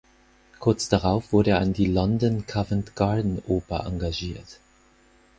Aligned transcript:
Kurz 0.59 0.89
darauf 0.89 1.31
wurde 1.31 1.51
er 1.51 1.59
an 1.59 1.73
die 1.73 1.85
London 1.85 2.47
Covent 2.47 2.95
Garden 2.95 3.37
Oper 3.45 3.85
engagiert. 3.85 4.59